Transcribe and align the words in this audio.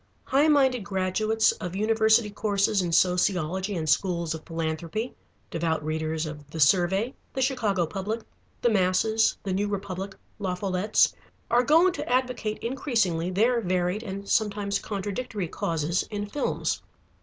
High 0.23 0.47
minded 0.47 0.83
graduates 0.83 1.51
of 1.51 1.75
university 1.75 2.31
courses 2.31 2.81
in 2.81 2.91
sociology 2.91 3.75
and 3.75 3.87
schools 3.87 4.33
of 4.33 4.43
philanthropy, 4.47 5.13
devout 5.51 5.85
readers 5.85 6.25
of 6.25 6.49
The 6.49 6.59
Survey, 6.59 7.13
The 7.33 7.41
Chicago 7.43 7.85
Public, 7.85 8.21
The 8.63 8.71
Masses, 8.71 9.37
The 9.43 9.53
New 9.53 9.67
Republic, 9.67 10.15
La 10.39 10.55
Follette's, 10.55 11.13
are 11.51 11.61
going 11.61 11.93
to 11.93 12.09
advocate 12.11 12.57
increasingly, 12.63 13.29
their 13.29 13.61
varied 13.61 14.01
and 14.01 14.27
sometimes 14.27 14.79
contradictory 14.79 15.47
causes, 15.47 16.01
in 16.09 16.25
films. 16.25 16.81